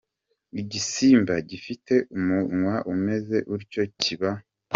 igisimba 0.61 1.33
gifite 1.49 1.93
umunwa 2.17 2.75
umeze 2.93 3.37
utyo 3.55 3.83
kiba. 3.99 4.31